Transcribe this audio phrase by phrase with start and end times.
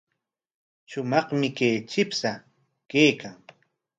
[0.89, 2.31] Shumaqmi kay chipsha
[2.89, 3.35] kaykan.